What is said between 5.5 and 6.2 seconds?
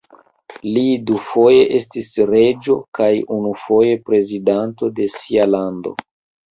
lando.